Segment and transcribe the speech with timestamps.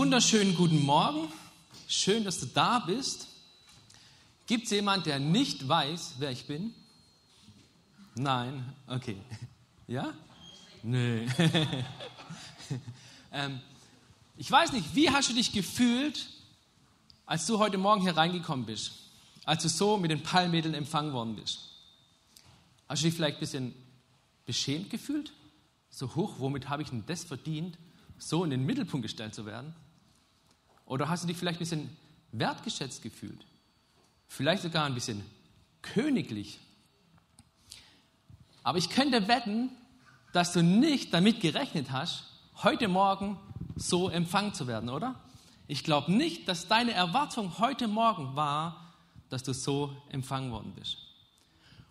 [0.00, 1.30] wunderschönen guten Morgen.
[1.86, 3.28] Schön, dass du da bist.
[4.46, 6.72] Gibt es jemanden, der nicht weiß, wer ich bin?
[8.14, 8.64] Nein?
[8.86, 9.18] Okay.
[9.86, 10.14] Ja?
[10.82, 11.26] Nö.
[13.32, 13.60] ähm,
[14.38, 16.30] ich weiß nicht, wie hast du dich gefühlt,
[17.26, 18.92] als du heute Morgen hier reingekommen bist?
[19.44, 21.68] Als du so mit den Palmwedeln empfangen worden bist?
[22.88, 23.74] Hast du dich vielleicht ein bisschen
[24.46, 25.34] beschämt gefühlt?
[25.90, 27.76] So hoch, womit habe ich denn das verdient,
[28.16, 29.74] so in den Mittelpunkt gestellt zu werden?
[30.90, 31.96] Oder hast du dich vielleicht ein bisschen
[32.32, 33.46] wertgeschätzt gefühlt?
[34.26, 35.24] Vielleicht sogar ein bisschen
[35.82, 36.58] königlich.
[38.64, 39.70] Aber ich könnte wetten,
[40.32, 42.24] dass du nicht damit gerechnet hast,
[42.64, 43.38] heute Morgen
[43.76, 45.14] so empfangen zu werden, oder?
[45.68, 48.92] Ich glaube nicht, dass deine Erwartung heute Morgen war,
[49.28, 50.96] dass du so empfangen worden bist.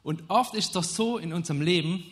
[0.03, 2.03] Und oft ist das so in unserem Leben,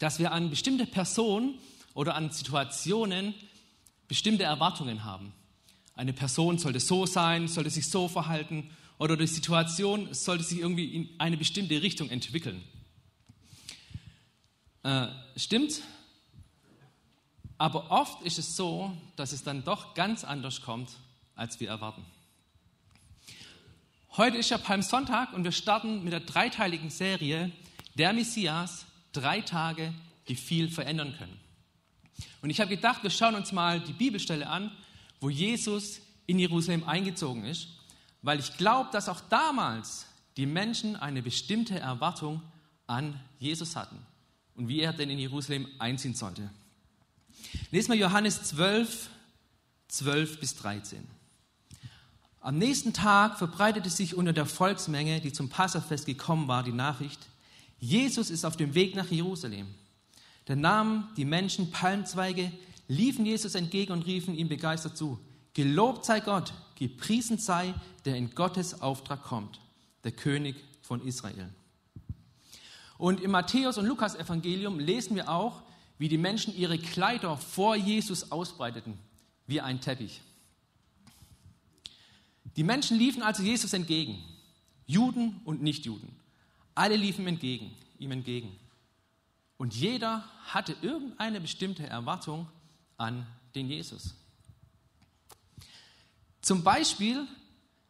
[0.00, 1.60] dass wir an bestimmte Personen
[1.94, 3.32] oder an Situationen
[4.08, 5.32] bestimmte Erwartungen haben.
[5.94, 10.94] Eine Person sollte so sein, sollte sich so verhalten oder die Situation sollte sich irgendwie
[10.94, 12.62] in eine bestimmte Richtung entwickeln.
[14.82, 15.82] Äh, stimmt?
[17.58, 20.90] Aber oft ist es so, dass es dann doch ganz anders kommt,
[21.34, 22.04] als wir erwarten.
[24.16, 27.52] Heute ist ja Palmsonntag und wir starten mit der dreiteiligen Serie
[27.94, 29.94] Der Messias, drei Tage,
[30.28, 31.38] die viel verändern können.
[32.42, 34.70] Und ich habe gedacht, wir schauen uns mal die Bibelstelle an,
[35.22, 37.68] wo Jesus in Jerusalem eingezogen ist,
[38.22, 40.06] weil ich glaube, dass auch damals
[40.36, 42.42] die Menschen eine bestimmte Erwartung
[42.88, 43.98] an Jesus hatten
[44.56, 46.50] und wie er denn in Jerusalem einziehen sollte.
[47.70, 49.10] Lesen wir Johannes 12,
[49.88, 51.06] 12 bis 13.
[52.40, 57.20] Am nächsten Tag verbreitete sich unter der Volksmenge, die zum Passafest gekommen war, die Nachricht,
[57.78, 59.68] Jesus ist auf dem Weg nach Jerusalem.
[60.46, 62.50] Da nahmen die Menschen Palmzweige,
[62.88, 65.18] liefen Jesus entgegen und riefen ihm begeistert zu,
[65.54, 69.60] Gelobt sei Gott, gepriesen sei, der in Gottes Auftrag kommt,
[70.02, 71.50] der König von Israel.
[72.96, 75.62] Und im Matthäus- und Lukas-Evangelium lesen wir auch,
[75.98, 78.98] wie die Menschen ihre Kleider vor Jesus ausbreiteten,
[79.46, 80.22] wie ein Teppich.
[82.56, 84.18] Die Menschen liefen also Jesus entgegen,
[84.86, 86.08] Juden und Nichtjuden.
[86.74, 88.58] Alle liefen entgegen, ihm entgegen.
[89.58, 92.48] Und jeder hatte irgendeine bestimmte Erwartung
[93.02, 94.14] an den Jesus.
[96.40, 97.26] Zum Beispiel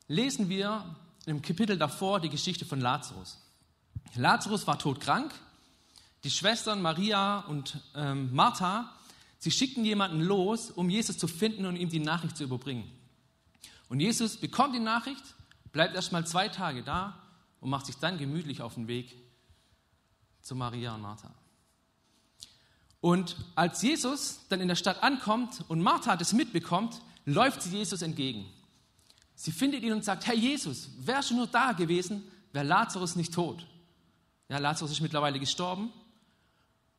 [0.08, 0.96] lesen wir
[1.26, 3.38] im Kapitel davor die Geschichte von Lazarus.
[4.14, 5.32] Lazarus war todkrank.
[6.24, 8.92] Die Schwestern Maria und ähm, Martha,
[9.38, 12.90] sie schickten jemanden los, um Jesus zu finden und ihm die Nachricht zu überbringen.
[13.88, 15.22] Und Jesus bekommt die Nachricht,
[15.72, 17.18] bleibt erst mal zwei Tage da
[17.60, 19.16] und macht sich dann gemütlich auf den Weg
[20.42, 21.34] zu Maria und Martha.
[23.02, 28.00] Und als Jesus dann in der Stadt ankommt und Martha das mitbekommt, läuft sie Jesus
[28.00, 28.46] entgegen.
[29.34, 33.34] Sie findet ihn und sagt, Herr Jesus, wärst du nur da gewesen, wäre Lazarus nicht
[33.34, 33.66] tot.
[34.48, 35.92] Ja, Lazarus ist mittlerweile gestorben.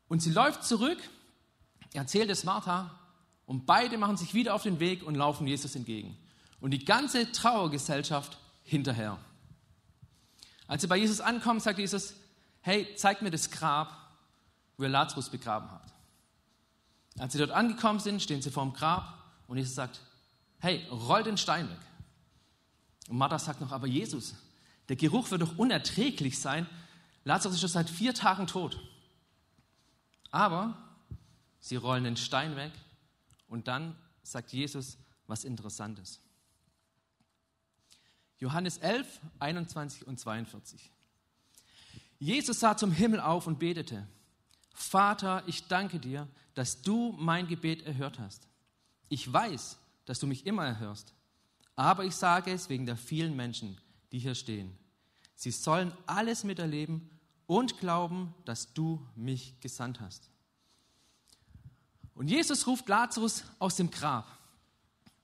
[0.10, 0.98] Und sie läuft zurück,
[1.94, 3.00] erzählt es Martha
[3.46, 6.18] und beide machen sich wieder auf den Weg und laufen Jesus entgegen.
[6.60, 9.18] Und die ganze Trauergesellschaft hinterher.
[10.68, 12.14] Als sie bei Jesus ankommen, sagt Jesus,
[12.60, 13.96] hey, zeig mir das Grab,
[14.76, 15.93] wo ihr Lazarus begraben habt.
[17.18, 20.02] Als sie dort angekommen sind, stehen sie vor dem Grab und Jesus sagt,
[20.60, 21.80] hey, roll den Stein weg.
[23.10, 24.36] Und Martha sagt noch, aber Jesus,
[24.90, 26.68] der Geruch wird doch unerträglich sein.
[27.24, 28.80] Lazarus ist schon seit vier Tagen tot.
[30.32, 30.78] Aber
[31.60, 32.72] sie rollen den Stein weg
[33.48, 34.98] und dann sagt Jesus
[35.28, 36.20] was Interessantes.
[38.40, 40.92] Johannes 11, 21 und 42.
[42.20, 44.08] Jesus sah zum Himmel auf und betete.
[44.74, 48.48] Vater, ich danke dir, dass du mein Gebet erhört hast.
[49.10, 51.14] Ich weiß, dass du mich immer erhörst,
[51.76, 53.78] aber ich sage es wegen der vielen Menschen,
[54.12, 54.78] die hier stehen.
[55.36, 57.10] Sie sollen alles miterleben
[57.46, 60.30] und glauben, dass du mich gesandt hast.
[62.16, 64.38] Und Jesus ruft Lazarus aus dem Grab.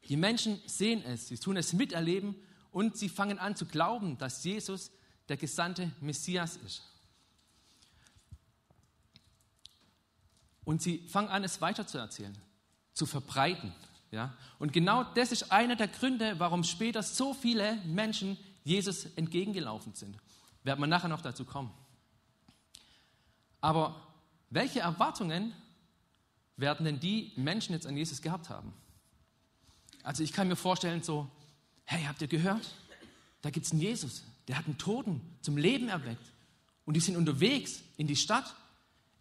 [0.05, 2.35] Die Menschen sehen es, sie tun es miterleben
[2.71, 4.91] und sie fangen an zu glauben, dass Jesus
[5.27, 6.83] der gesandte Messias ist.
[10.69, 12.37] Und sie fangen an, es weiterzuerzählen,
[12.93, 13.73] zu verbreiten.
[14.11, 14.37] Ja?
[14.59, 20.15] Und genau das ist einer der Gründe, warum später so viele Menschen Jesus entgegengelaufen sind.
[20.63, 21.71] Werden wir nachher noch dazu kommen.
[23.61, 23.99] Aber
[24.51, 25.55] welche Erwartungen
[26.55, 28.71] werden denn die Menschen jetzt an Jesus gehabt haben?
[30.03, 31.27] Also ich kann mir vorstellen, so,
[31.85, 32.75] hey, habt ihr gehört?
[33.41, 36.31] Da gibt es einen Jesus, der hat einen Toten zum Leben erweckt.
[36.85, 38.55] Und die sind unterwegs in die Stadt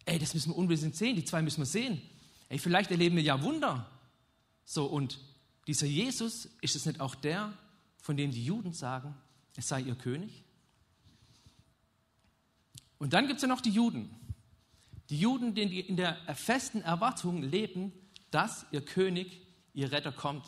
[0.09, 2.01] ey, das müssen wir unbedingt sehen, die zwei müssen wir sehen.
[2.49, 3.89] Ey, vielleicht erleben wir ja Wunder.
[4.65, 5.19] So, und
[5.67, 7.53] dieser Jesus, ist es nicht auch der,
[8.01, 9.15] von dem die Juden sagen,
[9.55, 10.43] es sei ihr König?
[12.97, 14.09] Und dann gibt es ja noch die Juden.
[15.09, 17.91] Die Juden, die in der festen Erwartung leben,
[18.31, 19.41] dass ihr König,
[19.73, 20.45] ihr Retter kommt.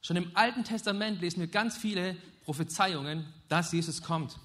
[0.00, 4.38] Schon im Alten Testament lesen wir ganz viele Prophezeiungen, dass Jesus kommt.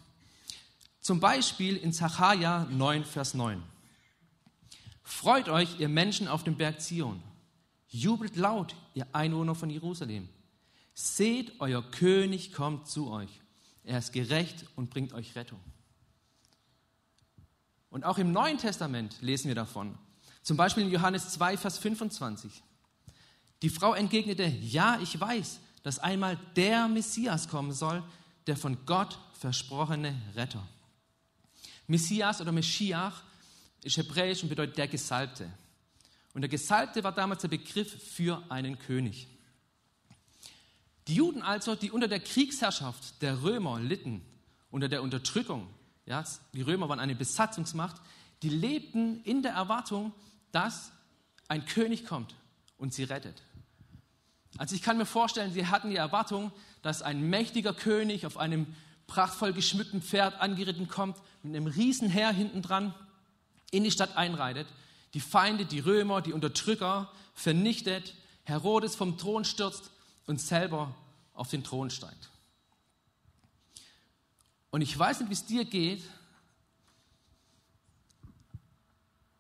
[1.01, 3.62] Zum Beispiel in Zachariah 9, Vers 9.
[5.10, 7.22] Freut euch, ihr Menschen auf dem Berg Zion.
[7.88, 10.30] Jubelt laut, ihr Einwohner von Jerusalem.
[10.94, 13.42] Seht, euer König kommt zu euch.
[13.84, 15.60] Er ist gerecht und bringt euch Rettung.
[17.90, 19.98] Und auch im Neuen Testament lesen wir davon.
[20.44, 22.62] Zum Beispiel in Johannes 2, Vers 25.
[23.64, 28.04] Die Frau entgegnete, ja, ich weiß, dass einmal der Messias kommen soll,
[28.46, 30.66] der von Gott versprochene Retter.
[31.88, 33.24] Messias oder Meschiach
[33.84, 35.50] ist hebräisch und bedeutet der Gesalbte.
[36.34, 39.28] Und der Gesalbte war damals der Begriff für einen König.
[41.08, 44.22] Die Juden also, die unter der Kriegsherrschaft der Römer litten,
[44.70, 45.68] unter der Unterdrückung,
[46.06, 46.24] ja,
[46.54, 48.02] die Römer waren eine Besatzungsmacht,
[48.44, 50.14] die lebten in der Erwartung,
[50.52, 50.92] dass
[51.48, 52.36] ein König kommt
[52.78, 53.42] und sie rettet.
[54.58, 56.52] Also ich kann mir vorstellen, sie hatten die Erwartung,
[56.82, 58.68] dass ein mächtiger König auf einem
[59.08, 62.94] prachtvoll geschmückten Pferd angeritten kommt, mit einem riesen Heer hinten dran
[63.71, 64.68] in die Stadt einreitet,
[65.13, 69.92] die Feinde, die Römer, die Unterdrücker vernichtet, Herodes vom Thron stürzt
[70.25, 70.95] und selber
[71.33, 72.30] auf den Thron steigt.
[74.71, 76.04] Und ich weiß nicht, wie es dir geht.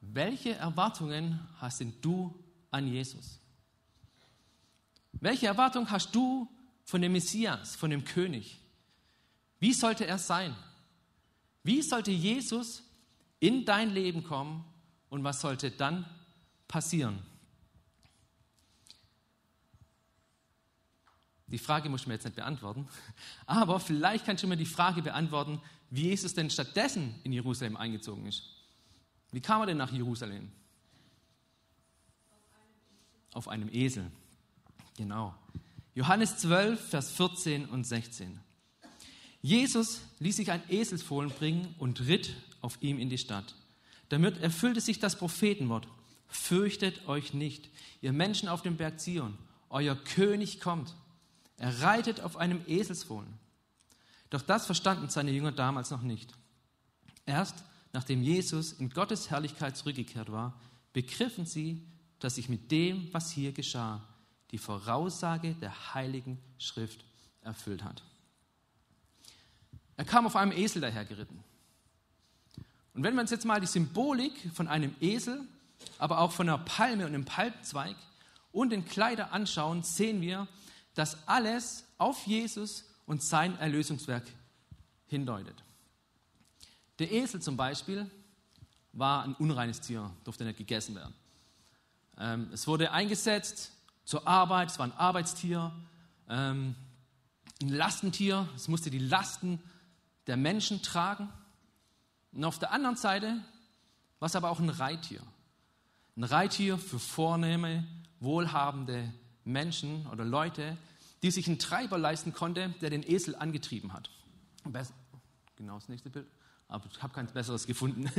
[0.01, 2.33] Welche Erwartungen hast denn du
[2.71, 3.39] an Jesus?
[5.13, 6.47] Welche Erwartung hast du
[6.83, 8.59] von dem Messias, von dem König?
[9.59, 10.55] Wie sollte er sein?
[11.63, 12.83] Wie sollte Jesus
[13.39, 14.65] in dein Leben kommen
[15.09, 16.05] und was sollte dann
[16.67, 17.19] passieren?
[21.47, 22.87] Die Frage muss ich mir jetzt nicht beantworten,
[23.45, 28.25] aber vielleicht kannst du mir die Frage beantworten, wie Jesus denn stattdessen in Jerusalem eingezogen
[28.27, 28.43] ist.
[29.31, 30.51] Wie kam er denn nach Jerusalem?
[33.33, 34.11] Auf einem Esel.
[34.97, 35.35] Genau.
[35.95, 38.39] Johannes 12, Vers 14 und 16.
[39.41, 43.55] Jesus ließ sich ein Eselsfohlen bringen und ritt auf ihm in die Stadt.
[44.09, 45.87] Damit erfüllte sich das Prophetenwort.
[46.27, 47.69] Fürchtet euch nicht,
[48.01, 49.37] ihr Menschen auf dem Berg Zion.
[49.69, 50.95] Euer König kommt.
[51.57, 53.33] Er reitet auf einem Eselsfohlen.
[54.29, 56.33] Doch das verstanden seine Jünger damals noch nicht.
[57.25, 57.63] Erst
[57.93, 60.59] nachdem Jesus in Gottes Herrlichkeit zurückgekehrt war,
[60.93, 61.85] begriffen sie,
[62.19, 64.05] dass sich mit dem, was hier geschah,
[64.51, 67.03] die Voraussage der Heiligen Schrift
[67.41, 68.03] erfüllt hat.
[69.97, 71.43] Er kam auf einem Esel dahergeritten.
[72.99, 75.39] Und wenn wir uns jetzt mal die Symbolik von einem Esel,
[75.99, 77.95] aber auch von einer Palme und einem Palmzweig
[78.51, 80.49] und den Kleider anschauen, sehen wir,
[80.95, 84.25] dass alles auf Jesus und sein Erlösungswerk
[85.07, 85.63] hindeutet.
[86.99, 88.11] Der Esel zum Beispiel
[88.91, 91.13] war ein unreines Tier, durfte nicht gegessen werden.
[92.17, 93.71] Ähm, es wurde eingesetzt
[94.03, 95.71] zur Arbeit, es war ein Arbeitstier,
[96.27, 96.75] ähm,
[97.61, 99.63] ein Lastentier, es musste die Lasten
[100.27, 101.29] der Menschen tragen.
[102.31, 103.39] Und auf der anderen Seite
[104.19, 105.21] war es aber auch ein Reittier.
[106.15, 107.87] Ein Reittier für vornehme,
[108.19, 109.11] wohlhabende
[109.45, 110.77] Menschen oder Leute,
[111.23, 114.09] die sich einen Treiber leisten konnte, der den Esel angetrieben hat.
[115.55, 116.27] Genau das nächste Bild,
[116.67, 118.09] aber ich habe kein besseres gefunden.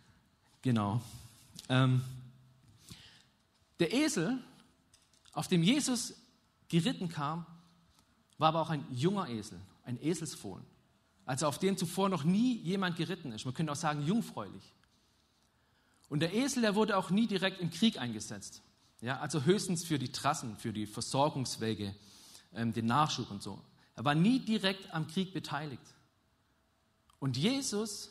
[0.62, 1.02] genau.
[1.68, 2.02] Ähm,
[3.80, 4.38] der Esel
[5.32, 6.14] auf dem Jesus
[6.68, 7.46] geritten kam,
[8.38, 10.64] war aber auch ein junger Esel, ein Eselsfohlen.
[11.28, 13.44] Also auf dem zuvor noch nie jemand geritten ist.
[13.44, 14.62] Man könnte auch sagen, jungfräulich.
[16.08, 18.62] Und der Esel, der wurde auch nie direkt im Krieg eingesetzt.
[19.02, 21.94] Ja, also höchstens für die Trassen, für die Versorgungswege,
[22.54, 23.62] ähm, den Nachschub und so.
[23.94, 25.82] Er war nie direkt am Krieg beteiligt.
[27.18, 28.10] Und Jesus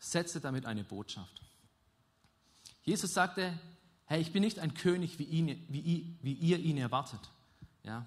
[0.00, 1.40] setzte damit eine Botschaft.
[2.82, 3.56] Jesus sagte,
[4.06, 7.20] hey, ich bin nicht ein König, wie, ihn, wie, wie ihr ihn erwartet.
[7.84, 8.04] Ja?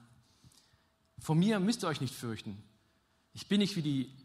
[1.19, 2.61] Von mir müsst ihr euch nicht fürchten.
[3.33, 4.20] Ich bin nicht wie die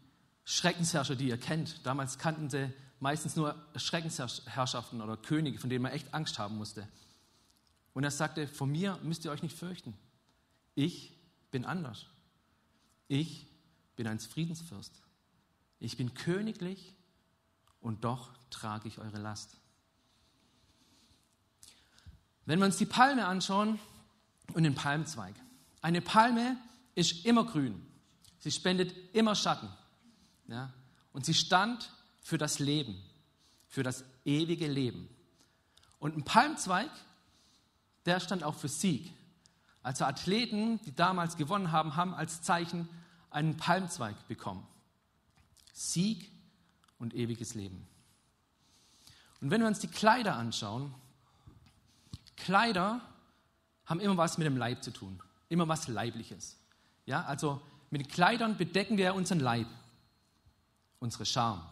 [0.49, 1.85] Schreckensherrscher, die ihr kennt.
[1.85, 6.87] Damals kannten sie meistens nur Schreckensherrschaften oder Könige, von denen man echt Angst haben musste.
[7.93, 9.93] Und er sagte, von mir müsst ihr euch nicht fürchten.
[10.73, 11.13] Ich
[11.51, 12.05] bin anders.
[13.09, 13.45] Ich
[13.97, 15.01] bin ein Friedensfürst.
[15.81, 16.95] Ich bin königlich
[17.81, 19.57] und doch trage ich eure Last.
[22.45, 23.79] Wenn wir uns die Palme anschauen
[24.53, 25.35] und den Palmzweig.
[25.81, 26.55] Eine Palme
[26.95, 27.85] ist immer grün.
[28.39, 29.67] Sie spendet immer Schatten.
[30.47, 30.73] Ja?
[31.13, 33.01] Und sie stand für das Leben,
[33.67, 35.09] für das ewige Leben.
[35.99, 36.89] Und ein Palmzweig,
[38.05, 39.11] der stand auch für Sieg.
[39.83, 42.89] Also Athleten, die damals gewonnen haben, haben als Zeichen
[43.29, 44.65] einen Palmzweig bekommen.
[45.73, 46.31] Sieg
[46.99, 47.87] und ewiges Leben.
[49.41, 50.93] Und wenn wir uns die Kleider anschauen,
[52.35, 53.01] Kleider
[53.85, 56.57] haben immer was mit dem Leib zu tun, immer was Leibliches.
[57.05, 59.67] Ja, also mit Kleidern bedecken wir unseren Leib,
[60.99, 61.67] unsere Scham.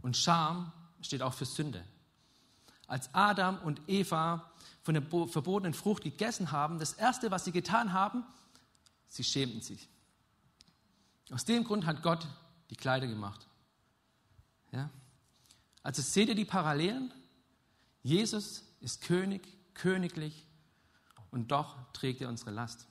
[0.00, 1.84] Und Scham steht auch für Sünde.
[2.86, 4.50] Als Adam und Eva
[4.82, 8.24] von der verbotenen Frucht gegessen haben, das Erste, was sie getan haben,
[9.08, 9.88] sie schämten sich.
[11.30, 12.26] Aus dem Grund hat Gott
[12.70, 13.46] die Kleider gemacht.
[14.72, 14.90] Ja?
[15.82, 17.12] Also seht ihr die Parallelen?
[18.02, 20.46] Jesus ist König, königlich
[21.30, 22.86] und doch trägt er unsere Last.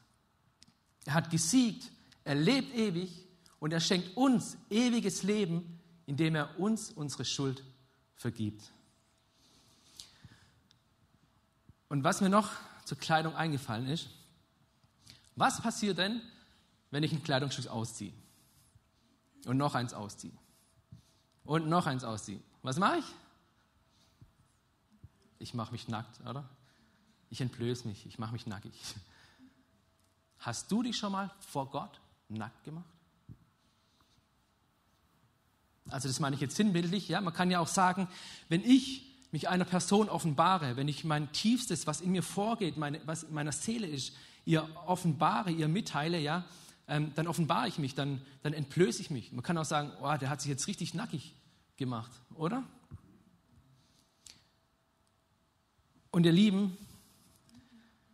[1.06, 1.92] Er hat gesiegt,
[2.24, 3.28] er lebt ewig
[3.64, 7.64] und er schenkt uns ewiges Leben, indem er uns unsere Schuld
[8.14, 8.74] vergibt.
[11.88, 12.52] Und was mir noch
[12.84, 14.10] zur Kleidung eingefallen ist,
[15.38, 16.22] was passiert denn,
[16.92, 18.12] wenn ich ein Kleidungsstück ausziehe?
[19.46, 20.34] Und noch eins ausziehe.
[21.46, 22.42] Und noch eins ausziehe.
[22.64, 23.06] Was mache ich?
[25.40, 26.50] Ich mache mich nackt, oder?
[27.30, 28.74] Ich entblöße mich, ich mache mich nackig.
[30.40, 32.93] Hast du dich schon mal vor Gott nackt gemacht?
[35.94, 37.22] Also das meine ich jetzt sinnbildlich, ja.
[37.22, 38.08] Man kann ja auch sagen,
[38.50, 43.00] wenn ich mich einer Person offenbare, wenn ich mein Tiefstes, was in mir vorgeht, meine,
[43.06, 44.14] was in meiner Seele ist,
[44.46, 46.46] ihr offenbare, ihr mitteile, ja,
[46.88, 49.32] ähm, dann offenbare ich mich, dann, dann entblöße ich mich.
[49.32, 51.34] Man kann auch sagen, oh, der hat sich jetzt richtig nackig
[51.78, 52.64] gemacht, oder?
[56.12, 56.78] Und ihr Lieben,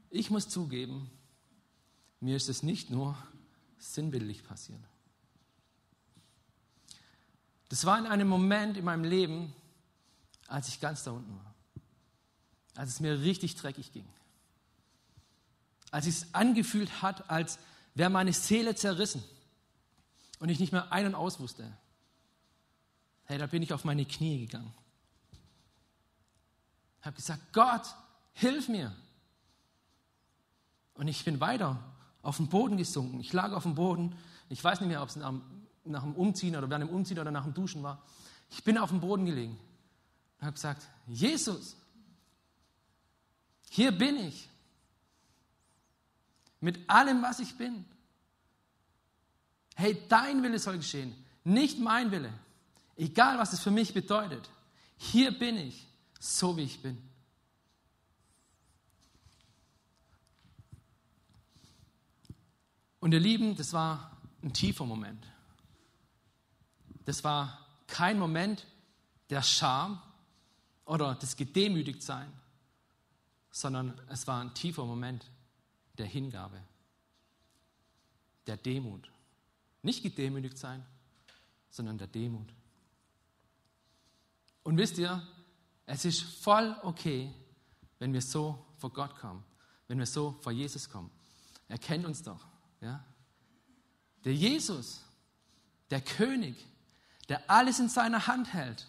[0.09, 1.09] ich muss zugeben,
[2.19, 3.17] mir ist es nicht nur
[3.77, 4.81] sinnbildlich passiert.
[7.69, 9.53] Das war in einem Moment in meinem Leben,
[10.47, 11.53] als ich ganz da unten war.
[12.75, 14.07] Als es mir richtig dreckig ging.
[15.91, 17.59] Als es sich angefühlt hat, als
[17.93, 19.23] wäre meine Seele zerrissen
[20.39, 21.71] und ich nicht mehr ein- und aus wusste.
[23.25, 24.73] Hey, da bin ich auf meine Knie gegangen.
[27.01, 27.95] Habe gesagt, Gott,
[28.33, 28.95] hilf mir.
[30.95, 31.81] Und ich bin weiter
[32.21, 33.19] auf den Boden gesunken.
[33.19, 34.15] Ich lag auf dem Boden.
[34.49, 35.33] Ich weiß nicht mehr, ob es nach,
[35.85, 38.03] nach dem Umziehen oder während dem Umziehen oder nach dem Duschen war.
[38.49, 39.57] Ich bin auf dem Boden gelegen
[40.39, 41.75] und habe gesagt, Jesus,
[43.69, 44.49] hier bin ich.
[46.61, 47.85] Mit allem, was ich bin.
[49.75, 52.33] Hey, dein Wille soll geschehen, nicht mein Wille.
[52.97, 54.49] Egal, was es für mich bedeutet.
[54.97, 55.87] Hier bin ich,
[56.19, 56.97] so wie ich bin.
[62.99, 65.25] Und ihr Lieben, das war ein tiefer Moment.
[67.09, 68.67] Das war kein Moment
[69.31, 69.99] der Scham
[70.85, 72.31] oder des Gedemütigtsein,
[73.49, 75.25] sondern es war ein tiefer Moment
[75.97, 76.61] der Hingabe,
[78.45, 79.09] der Demut.
[79.81, 80.85] Nicht gedemütigt sein,
[81.71, 82.53] sondern der Demut.
[84.61, 85.27] Und wisst ihr,
[85.87, 87.33] es ist voll okay,
[87.97, 89.43] wenn wir so vor Gott kommen,
[89.87, 91.09] wenn wir so vor Jesus kommen.
[91.69, 92.45] Er kennt uns doch.
[92.81, 93.03] Ja?
[94.25, 95.01] Der Jesus,
[95.89, 96.55] der König,
[97.29, 98.87] der alles in seiner Hand hält,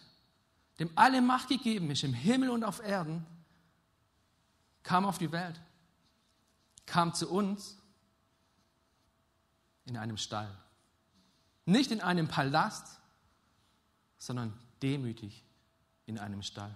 [0.79, 3.25] dem alle Macht gegeben ist, im Himmel und auf Erden,
[4.83, 5.61] kam auf die Welt,
[6.87, 7.77] kam zu uns
[9.85, 10.49] in einem Stall.
[11.65, 12.99] Nicht in einem Palast,
[14.17, 15.45] sondern demütig
[16.07, 16.75] in einem Stall.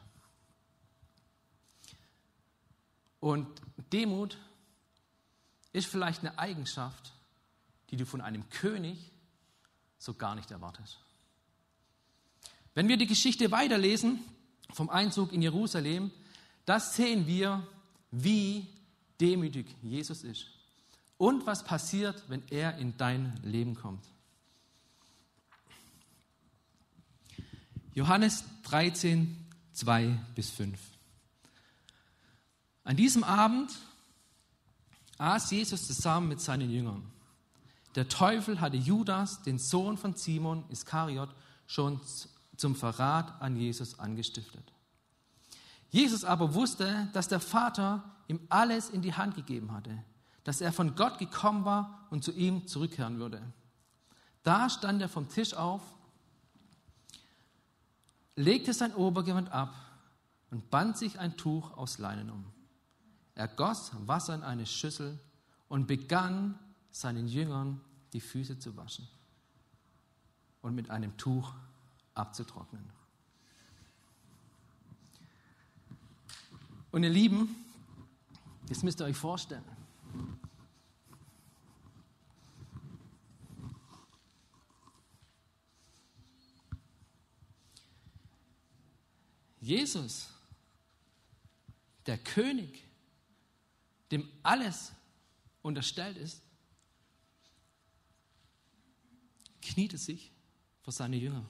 [3.19, 3.47] Und
[3.91, 4.37] Demut
[5.73, 7.11] ist vielleicht eine Eigenschaft,
[7.89, 9.11] die du von einem König
[9.97, 10.99] so gar nicht erwartest.
[12.75, 14.19] Wenn wir die Geschichte weiterlesen
[14.73, 16.11] vom Einzug in Jerusalem,
[16.65, 17.65] das sehen wir,
[18.11, 18.67] wie
[19.19, 20.47] demütig Jesus ist
[21.17, 24.05] und was passiert, wenn er in dein Leben kommt.
[27.93, 29.37] Johannes 13,
[29.71, 30.77] 2 bis 5.
[32.83, 33.71] An diesem Abend
[35.17, 37.09] aß Jesus zusammen mit seinen Jüngern.
[37.95, 41.29] Der Teufel hatte Judas, den Sohn von Simon Iskariot,
[41.67, 42.01] schon
[42.57, 44.71] zum Verrat an Jesus angestiftet.
[45.89, 50.03] Jesus aber wusste, dass der Vater ihm alles in die Hand gegeben hatte,
[50.43, 53.41] dass er von Gott gekommen war und zu ihm zurückkehren würde.
[54.43, 55.81] Da stand er vom Tisch auf
[58.35, 59.73] legte sein Obergewand ab
[60.51, 62.45] und band sich ein Tuch aus Leinen um.
[63.33, 65.19] Er goss Wasser in eine Schüssel
[65.67, 66.57] und begann
[66.91, 67.81] seinen Jüngern
[68.13, 69.07] die Füße zu waschen
[70.61, 71.53] und mit einem Tuch
[72.15, 72.83] abzutrocknen.
[76.91, 77.55] Und ihr Lieben,
[78.69, 79.63] jetzt müsst ihr euch vorstellen,
[89.59, 90.29] Jesus,
[92.05, 92.83] der König,
[94.11, 94.91] dem alles
[95.63, 96.43] unterstellt ist,
[99.63, 100.31] kniete sich
[100.83, 101.43] vor seine Jünger.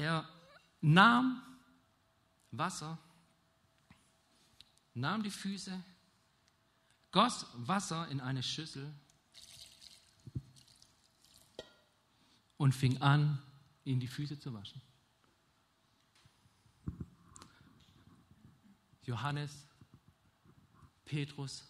[0.00, 0.26] Er
[0.80, 1.42] nahm
[2.52, 2.96] Wasser,
[4.94, 5.78] nahm die Füße,
[7.12, 8.94] goss Wasser in eine Schüssel
[12.56, 13.42] und fing an,
[13.84, 14.80] ihm die Füße zu waschen.
[19.02, 19.66] Johannes,
[21.04, 21.62] Petrus,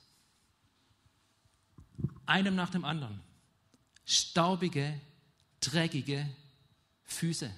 [2.27, 3.21] einem nach dem anderen,
[4.05, 5.01] staubige,
[5.59, 6.33] dreckige
[7.03, 7.53] Füße.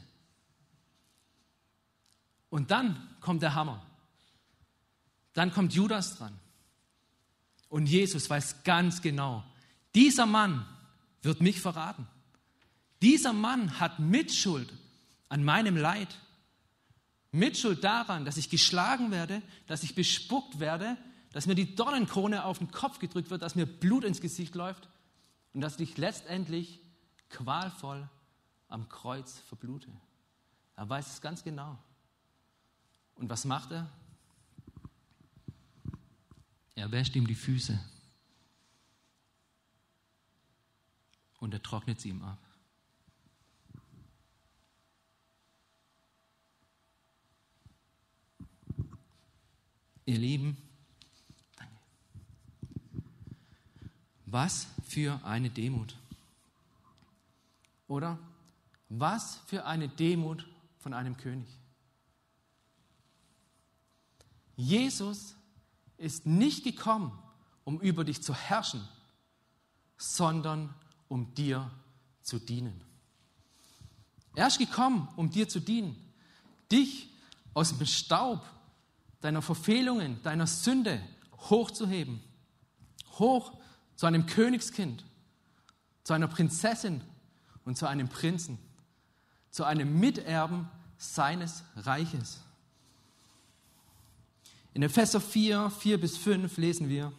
[2.53, 3.83] Und dann kommt der Hammer.
[5.33, 6.39] Dann kommt Judas dran.
[7.71, 9.43] Und Jesus weiß ganz genau,
[9.95, 10.67] dieser Mann
[11.23, 12.07] wird mich verraten.
[13.01, 14.71] Dieser Mann hat Mitschuld
[15.31, 16.19] an meinem Leid.
[17.31, 20.99] Mitschuld daran, dass ich geschlagen werde, dass ich bespuckt werde,
[21.33, 24.91] dass mir die Dornenkrone auf den Kopf gedrückt wird, dass mir Blut ins Gesicht läuft
[25.55, 26.81] und dass ich letztendlich
[27.31, 28.11] qualvoll
[28.69, 29.89] am Kreuz verblute.
[30.77, 31.79] Er weiß es ganz genau.
[33.23, 33.89] Und was macht er?
[36.75, 37.79] Er wäscht ihm die Füße
[41.39, 42.39] und er trocknet sie ihm ab.
[50.05, 50.57] Ihr Lieben,
[54.27, 55.97] was für eine Demut.
[57.87, 58.19] Oder
[58.89, 60.45] was für eine Demut
[60.81, 61.62] von einem König.
[64.63, 65.35] Jesus
[65.97, 67.13] ist nicht gekommen,
[67.65, 68.87] um über dich zu herrschen,
[69.97, 70.73] sondern
[71.09, 71.71] um dir
[72.23, 72.81] zu dienen.
[74.35, 75.97] Er ist gekommen, um dir zu dienen,
[76.71, 77.11] dich
[77.55, 78.49] aus dem Staub
[79.21, 81.03] deiner Verfehlungen, deiner Sünde
[81.51, 82.21] hochzuheben.
[83.19, 83.53] Hoch
[83.97, 85.05] zu einem Königskind,
[86.03, 87.03] zu einer Prinzessin
[87.65, 88.59] und zu einem Prinzen,
[89.51, 92.42] zu einem Miterben seines Reiches.
[94.75, 97.13] In Epheser 4, 4 bis 5 lesen wir,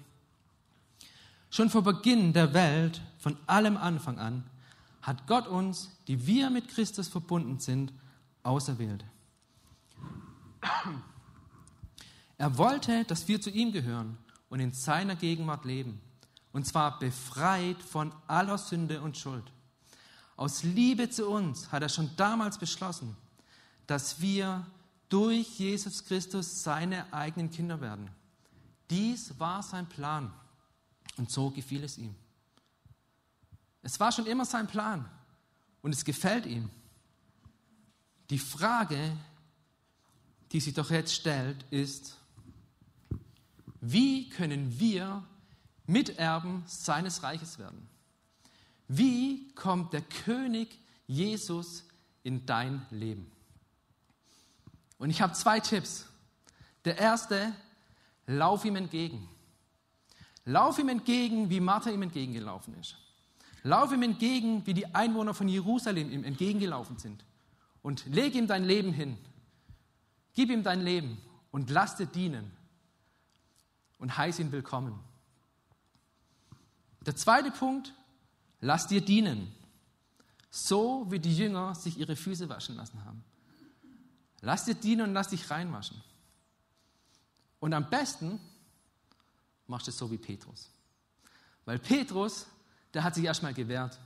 [1.49, 4.43] Schon vor Beginn der Welt, von allem Anfang an,
[5.03, 7.93] hat Gott uns, die wir mit Christus verbunden sind,
[8.41, 9.05] auserwählt.
[12.39, 14.17] Er wollte, dass wir zu ihm gehören
[14.49, 16.01] und in seiner Gegenwart leben.
[16.51, 19.43] Und zwar befreit von aller Sünde und Schuld.
[20.35, 23.15] Aus Liebe zu uns hat er schon damals beschlossen,
[23.85, 24.65] dass wir
[25.13, 28.09] durch Jesus Christus seine eigenen Kinder werden.
[28.89, 30.33] Dies war sein Plan
[31.17, 32.15] und so gefiel es ihm.
[33.83, 35.07] Es war schon immer sein Plan
[35.83, 36.67] und es gefällt ihm.
[38.31, 39.15] Die Frage,
[40.51, 42.17] die sich doch jetzt stellt, ist,
[43.81, 45.23] wie können wir
[45.85, 47.87] Miterben seines Reiches werden?
[48.87, 51.83] Wie kommt der König Jesus
[52.23, 53.32] in dein Leben?
[55.03, 56.05] Und ich habe zwei Tipps.
[56.85, 57.53] Der erste,
[58.25, 59.27] lauf ihm entgegen.
[60.45, 62.95] Lauf ihm entgegen, wie Martha ihm entgegengelaufen ist.
[63.63, 67.25] Lauf ihm entgegen, wie die Einwohner von Jerusalem ihm entgegengelaufen sind.
[67.81, 69.17] Und leg ihm dein Leben hin.
[70.35, 71.17] Gib ihm dein Leben
[71.51, 72.49] und lass dir dienen
[73.99, 74.97] und heiß ihn willkommen.
[77.05, 77.93] Der zweite Punkt,
[78.61, 79.53] lass dir dienen,
[80.49, 83.21] so wie die Jünger sich ihre Füße waschen lassen haben.
[84.45, 86.03] Lass dir dienen und lass dich reinwaschen.
[87.61, 88.41] Und am besten
[89.67, 90.69] machst du es so wie Petrus.
[91.63, 92.45] Weil Petrus,
[92.93, 93.97] der hat sich erstmal gewehrt.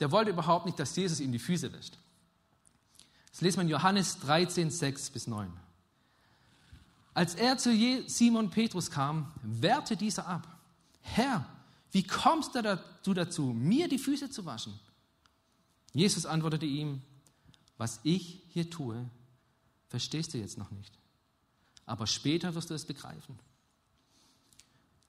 [0.00, 1.96] Der wollte überhaupt nicht, dass Jesus ihm die Füße wäscht.
[3.30, 5.50] Das lesen wir in Johannes 13, 6 bis 9.
[7.14, 7.74] Als er zu
[8.06, 10.46] Simon Petrus kam, wehrte dieser ab.
[11.00, 11.46] Herr,
[11.90, 14.78] wie kommst du dazu, mir die Füße zu waschen?
[15.94, 17.00] Jesus antwortete ihm,
[17.78, 19.08] was ich hier tue,
[19.88, 20.98] verstehst du jetzt noch nicht.
[21.86, 23.38] Aber später wirst du es begreifen.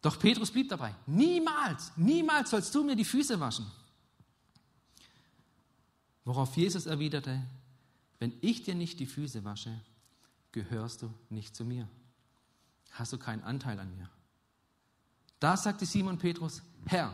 [0.02, 0.94] Doch Petrus blieb dabei.
[1.08, 3.66] Niemals, niemals sollst du mir die Füße waschen.
[6.26, 7.42] Worauf Jesus erwiderte,
[8.20, 9.80] wenn ich dir nicht die Füße wasche,
[10.52, 11.88] gehörst du nicht zu mir.
[12.92, 14.10] Hast du keinen Anteil an mir.
[15.40, 17.14] Da sagte Simon Petrus, Herr,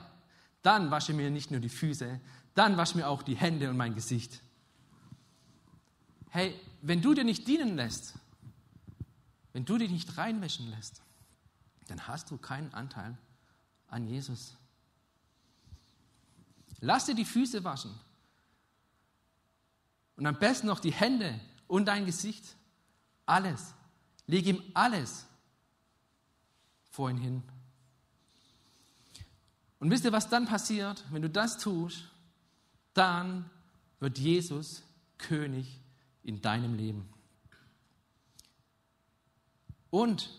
[0.61, 2.19] dann wasche mir nicht nur die Füße,
[2.53, 4.41] dann wasche mir auch die Hände und mein Gesicht.
[6.29, 8.15] Hey, wenn du dir nicht dienen lässt,
[9.53, 11.01] wenn du dich nicht reinwäschen lässt,
[11.87, 13.17] dann hast du keinen Anteil
[13.87, 14.55] an Jesus.
[16.79, 17.93] Lass dir die Füße waschen
[20.15, 22.55] und am besten noch die Hände und dein Gesicht.
[23.25, 23.73] Alles.
[24.25, 25.25] Leg ihm alles
[26.89, 27.43] vor ihn hin.
[29.79, 31.03] Und wisst ihr, was dann passiert?
[31.11, 32.09] Wenn du das tust,
[32.93, 33.49] dann
[33.99, 34.83] wird Jesus
[35.17, 35.81] König
[36.23, 37.07] in deinem Leben.
[39.89, 40.29] Und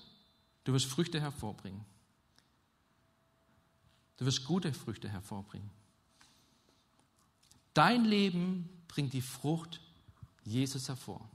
[0.65, 1.85] du wirst Früchte hervorbringen.
[4.17, 5.71] Du wirst gute Früchte hervorbringen.
[7.75, 9.81] Dein Leben bringt die Frucht
[10.45, 11.29] Jesus hervor.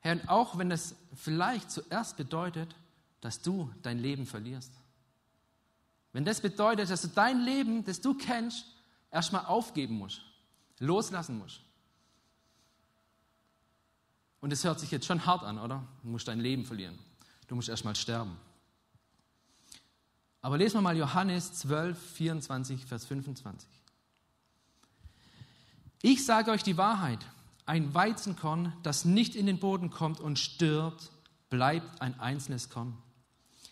[0.00, 2.74] Herr, und auch wenn das vielleicht zuerst bedeutet,
[3.20, 4.72] dass du dein Leben verlierst.
[6.12, 8.66] Wenn das bedeutet, dass du dein Leben, das du kennst,
[9.10, 10.22] erstmal aufgeben musst,
[10.78, 11.65] loslassen musst.
[14.46, 15.82] Und es hört sich jetzt schon hart an, oder?
[16.04, 16.96] Du musst dein Leben verlieren.
[17.48, 18.36] Du musst erstmal sterben.
[20.40, 23.68] Aber lesen wir mal Johannes 12, 24, Vers 25.
[26.00, 27.18] Ich sage euch die Wahrheit.
[27.64, 31.10] Ein Weizenkorn, das nicht in den Boden kommt und stirbt,
[31.50, 32.96] bleibt ein einzelnes Korn.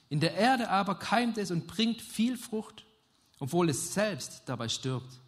[0.08, 2.84] In der Erde aber keimt es und bringt viel Frucht,
[3.38, 5.20] obwohl es selbst dabei stirbt.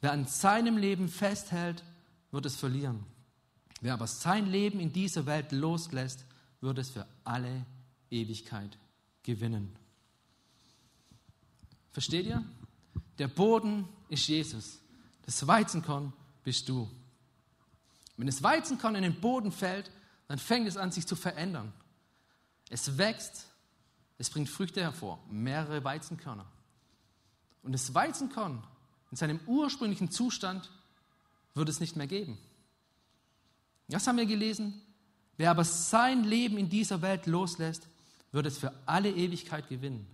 [0.00, 1.82] Wer an seinem Leben festhält,
[2.30, 3.04] wird es verlieren.
[3.80, 6.24] Wer aber sein Leben in dieser Welt loslässt,
[6.60, 7.64] wird es für alle
[8.10, 8.78] Ewigkeit
[9.22, 9.74] gewinnen.
[11.92, 12.44] Versteht ihr?
[13.18, 14.78] Der Boden ist Jesus.
[15.24, 16.12] Das Weizenkorn
[16.44, 16.90] bist du.
[18.16, 19.90] Wenn das Weizenkorn in den Boden fällt,
[20.28, 21.72] dann fängt es an, sich zu verändern.
[22.68, 23.46] Es wächst,
[24.18, 26.46] es bringt Früchte hervor, mehrere Weizenkörner.
[27.62, 28.62] Und das Weizenkorn
[29.10, 30.70] in seinem ursprünglichen Zustand
[31.54, 32.38] wird es nicht mehr geben.
[33.90, 34.80] Das haben wir gelesen.
[35.36, 37.88] Wer aber sein Leben in dieser Welt loslässt,
[38.32, 40.06] wird es für alle Ewigkeit gewinnen.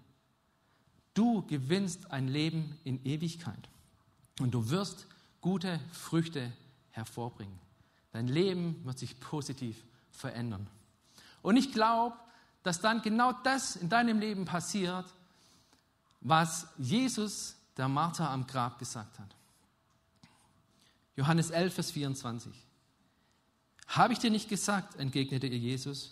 [1.14, 3.68] Du gewinnst ein Leben in Ewigkeit
[4.40, 5.06] und du wirst
[5.40, 6.52] gute Früchte
[6.90, 7.58] hervorbringen.
[8.12, 10.66] Dein Leben wird sich positiv verändern.
[11.42, 12.16] Und ich glaube,
[12.62, 15.06] dass dann genau das in deinem Leben passiert,
[16.20, 19.36] was Jesus der Martha am Grab gesagt hat.
[21.14, 22.65] Johannes 11, Vers 24.
[23.86, 26.10] Habe ich dir nicht gesagt, entgegnete ihr Jesus,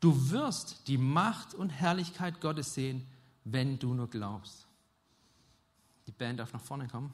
[0.00, 3.06] du wirst die Macht und Herrlichkeit Gottes sehen,
[3.44, 4.66] wenn du nur glaubst.
[6.06, 7.12] Die Band darf nach vorne kommen.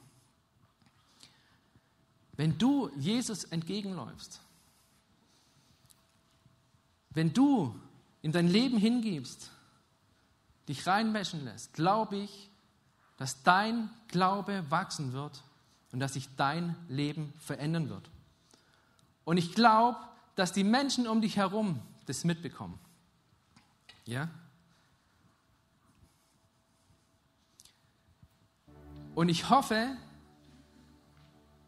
[2.35, 4.41] Wenn du Jesus entgegenläufst,
[7.11, 7.79] wenn du
[8.21, 9.51] in dein Leben hingibst,
[10.67, 12.49] dich reinwäschen lässt, glaube ich,
[13.17, 15.43] dass dein Glaube wachsen wird
[15.91, 18.09] und dass sich dein Leben verändern wird.
[19.25, 19.97] Und ich glaube,
[20.35, 22.79] dass die Menschen um dich herum das mitbekommen.
[24.05, 24.29] Ja?
[29.15, 29.95] Und ich hoffe,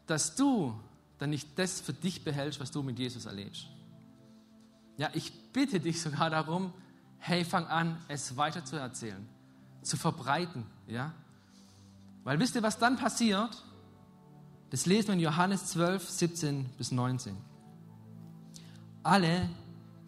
[0.06, 0.78] dass du
[1.18, 3.66] dann nicht das für dich behältst, was du mit Jesus erlebst.
[4.98, 6.72] Ja, ich bitte dich sogar darum,
[7.18, 9.26] hey, fang an, es weiter zu erzählen,
[9.82, 11.12] zu verbreiten, ja?
[12.24, 13.62] Weil wisst ihr, was dann passiert?
[14.76, 17.34] Das lesen wir in Johannes 12, 17 bis 19.
[19.02, 19.48] Alle,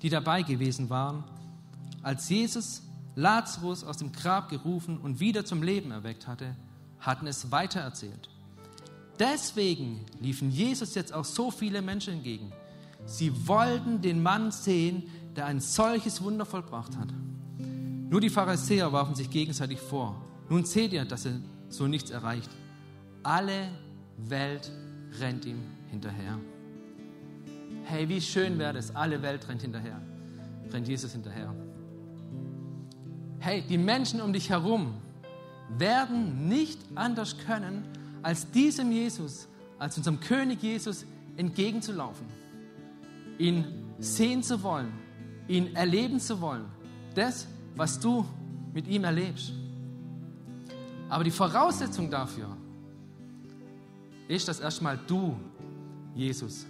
[0.02, 1.24] die dabei gewesen waren,
[2.02, 2.82] als Jesus
[3.14, 6.54] Lazarus aus dem Grab gerufen und wieder zum Leben erweckt hatte,
[7.00, 8.28] hatten es weitererzählt.
[9.18, 12.52] Deswegen liefen Jesus jetzt auch so viele Menschen entgegen.
[13.06, 15.04] Sie wollten den Mann sehen,
[15.34, 17.08] der ein solches Wunder vollbracht hat.
[17.56, 20.20] Nur die Pharisäer warfen sich gegenseitig vor.
[20.50, 22.50] Nun seht ihr, dass er so nichts erreicht.
[23.22, 23.70] Alle
[24.18, 24.70] Welt
[25.20, 26.38] rennt ihm hinterher.
[27.84, 30.00] Hey, wie schön wäre es, alle Welt rennt hinterher.
[30.70, 31.54] Rennt Jesus hinterher.
[33.38, 34.94] Hey, die Menschen um dich herum
[35.76, 37.84] werden nicht anders können,
[38.22, 42.26] als diesem Jesus, als unserem König Jesus entgegenzulaufen,
[43.38, 43.64] ihn
[43.98, 44.92] sehen zu wollen,
[45.46, 46.64] ihn erleben zu wollen,
[47.14, 48.26] das, was du
[48.74, 49.52] mit ihm erlebst.
[51.08, 52.57] Aber die Voraussetzung dafür
[54.28, 55.36] ist, dass erstmal du
[56.14, 56.66] Jesus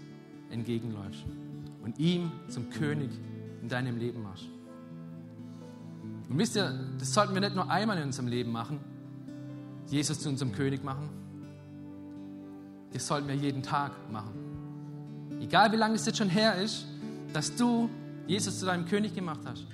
[0.51, 1.25] entgegenläufst
[1.83, 3.11] und ihm zum König
[3.61, 4.47] in deinem Leben machst.
[6.29, 8.81] Und wisst ihr, das sollten wir nicht nur einmal in unserem Leben machen,
[9.87, 11.09] Jesus zu unserem König machen,
[12.93, 15.39] das sollten wir jeden Tag machen.
[15.41, 16.87] Egal wie lange es jetzt schon her ist,
[17.33, 17.89] dass du
[18.27, 19.67] Jesus zu deinem König gemacht hast.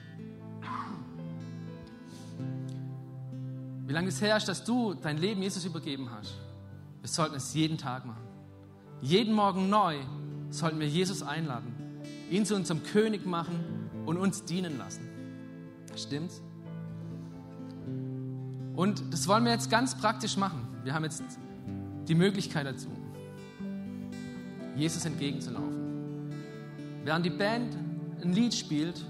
[3.86, 6.34] Wie lange es her ist, dass du dein Leben Jesus übergeben hast.
[7.04, 8.26] Wir sollten es jeden Tag machen.
[9.02, 9.98] Jeden Morgen neu
[10.48, 11.74] sollten wir Jesus einladen.
[12.30, 15.06] ihn zu unserem König machen und uns dienen lassen.
[15.94, 16.40] Stimmt's?
[18.74, 20.66] Und das wollen wir jetzt ganz praktisch machen.
[20.82, 21.22] Wir haben jetzt
[22.08, 22.88] die Möglichkeit dazu,
[24.74, 26.32] Jesus entgegenzulaufen.
[27.04, 27.76] Während die Band
[28.22, 29.04] ein Lied spielt,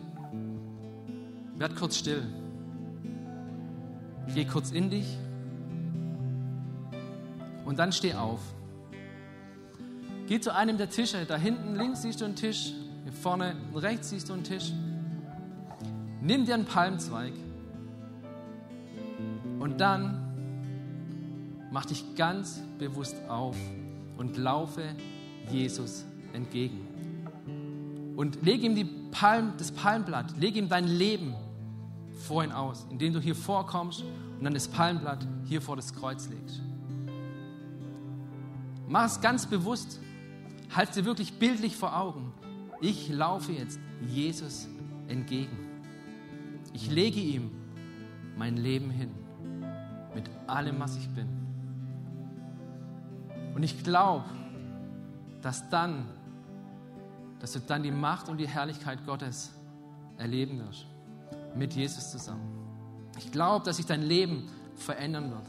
[1.59, 2.25] werd kurz still.
[4.35, 5.17] Geh kurz in dich
[7.65, 8.41] und dann steh auf.
[10.27, 11.25] Geh zu einem der Tische.
[11.27, 12.73] Da hinten links siehst du einen Tisch,
[13.03, 14.73] hier vorne rechts siehst du einen Tisch.
[16.23, 17.33] Nimm dir einen Palmzweig
[19.61, 20.21] und dann
[21.71, 23.57] mach dich ganz bewusst auf
[24.17, 24.83] und laufe
[25.51, 26.89] Jesus entgegen.
[28.17, 31.35] Und leg ihm die Palm, das Palmblatt, leg ihm dein Leben
[32.27, 34.03] vor ihn aus, indem du hier vorkommst
[34.39, 36.63] und dann das Palmblatt hier vor das Kreuz legst.
[38.87, 40.01] Mach es ganz bewusst.
[40.75, 42.33] Halt dir wirklich bildlich vor Augen.
[42.81, 44.69] Ich laufe jetzt Jesus
[45.09, 45.57] entgegen.
[46.73, 47.51] Ich lege ihm
[48.37, 49.11] mein Leben hin.
[50.15, 51.29] Mit allem, was ich bin.
[53.55, 54.25] Und ich glaube,
[55.41, 56.07] dass dann,
[57.39, 59.53] dass du dann die Macht und die Herrlichkeit Gottes
[60.17, 60.87] erleben wirst.
[61.55, 62.49] Mit Jesus zusammen.
[63.19, 65.47] Ich glaube, dass sich dein Leben verändern wird.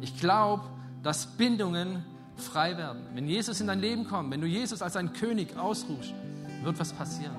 [0.00, 0.62] Ich glaube,
[1.02, 2.04] dass Bindungen
[2.40, 3.02] frei werden.
[3.14, 6.14] Wenn Jesus in dein Leben kommt, wenn du Jesus als dein König ausrufst,
[6.62, 7.36] wird was passieren.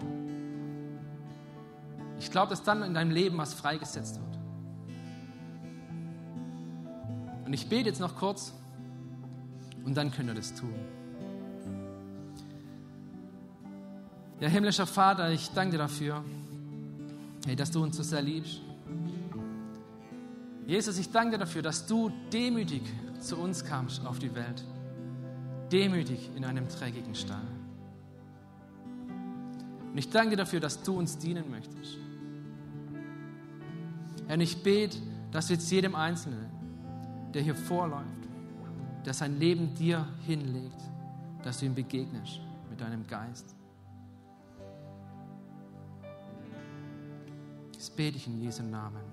[2.20, 4.40] Ich glaube, dass dann in deinem Leben was freigesetzt wird.
[7.46, 8.54] Und ich bete jetzt noch kurz
[9.84, 10.74] und dann könnt ihr das tun.
[14.40, 16.24] Ja, himmlischer Vater, ich danke dir dafür,
[17.46, 18.62] hey, dass du uns so sehr liebst.
[20.66, 22.84] Jesus, ich danke dir dafür, dass du demütig
[23.20, 24.64] zu uns kamst auf die Welt
[25.72, 27.48] demütig in einem dreckigen Stall.
[29.92, 31.98] Und ich danke dir dafür, dass du uns dienen möchtest.
[34.28, 34.98] Herr, und ich bete,
[35.32, 36.50] dass jetzt jedem Einzelnen,
[37.34, 38.06] der hier vorläuft,
[39.06, 40.82] der sein Leben dir hinlegt,
[41.44, 43.56] dass du ihm begegnest mit deinem Geist.
[47.74, 49.11] Das bete ich in Jesu Namen.